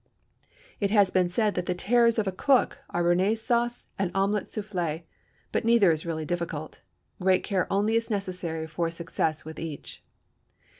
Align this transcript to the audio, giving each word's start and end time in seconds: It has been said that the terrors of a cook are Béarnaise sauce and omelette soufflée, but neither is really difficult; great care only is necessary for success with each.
It 0.79 0.89
has 0.89 1.11
been 1.11 1.29
said 1.29 1.53
that 1.53 1.67
the 1.67 1.75
terrors 1.75 2.17
of 2.17 2.25
a 2.25 2.31
cook 2.31 2.79
are 2.89 3.03
Béarnaise 3.03 3.37
sauce 3.37 3.83
and 3.99 4.09
omelette 4.15 4.45
soufflée, 4.45 5.03
but 5.51 5.63
neither 5.63 5.91
is 5.91 6.07
really 6.07 6.25
difficult; 6.25 6.81
great 7.21 7.43
care 7.43 7.71
only 7.71 7.95
is 7.95 8.09
necessary 8.09 8.65
for 8.65 8.89
success 8.89 9.45
with 9.45 9.59
each. 9.59 10.03